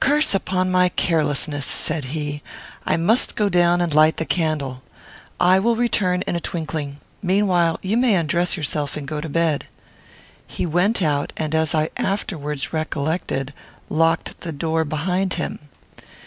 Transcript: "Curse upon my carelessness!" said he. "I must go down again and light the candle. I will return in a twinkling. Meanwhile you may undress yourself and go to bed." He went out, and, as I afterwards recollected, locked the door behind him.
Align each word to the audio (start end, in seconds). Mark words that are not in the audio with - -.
"Curse 0.00 0.34
upon 0.34 0.70
my 0.70 0.90
carelessness!" 0.90 1.64
said 1.64 2.04
he. 2.12 2.42
"I 2.84 2.98
must 2.98 3.36
go 3.36 3.48
down 3.48 3.76
again 3.80 3.84
and 3.84 3.94
light 3.94 4.18
the 4.18 4.26
candle. 4.26 4.82
I 5.40 5.58
will 5.60 5.76
return 5.76 6.20
in 6.26 6.36
a 6.36 6.40
twinkling. 6.40 7.00
Meanwhile 7.22 7.80
you 7.82 7.96
may 7.96 8.16
undress 8.16 8.54
yourself 8.54 8.98
and 8.98 9.08
go 9.08 9.18
to 9.22 9.30
bed." 9.30 9.68
He 10.46 10.66
went 10.66 11.00
out, 11.00 11.32
and, 11.38 11.54
as 11.54 11.74
I 11.74 11.88
afterwards 11.96 12.74
recollected, 12.74 13.54
locked 13.88 14.42
the 14.42 14.52
door 14.52 14.84
behind 14.84 15.32
him. 15.40 15.58